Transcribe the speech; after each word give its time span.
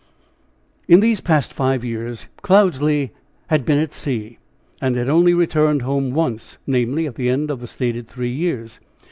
In 0.87 0.99
these 0.99 1.19
five 1.19 1.55
past 1.55 1.83
years, 1.83 2.27
Cloudesley 2.41 3.11
had 3.49 3.65
been 3.67 3.77
at 3.77 3.93
sea, 3.93 4.39
and 4.81 4.95
had 4.95 5.09
only 5.09 5.35
returned 5.35 5.83
home 5.83 6.09
once 6.15 6.57
namely, 6.65 7.05
at 7.05 7.13
the 7.13 7.29
end 7.29 7.51
of 7.51 7.61
the 7.61 7.67
stated 7.67 8.07
three 8.07 8.33
years. 8.33 8.79